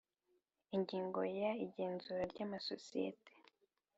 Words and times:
Ingingo 0.75 1.21
ya 1.41 1.51
igenzura 1.65 2.23
ry 2.31 2.39
amasosiyete 2.45 3.31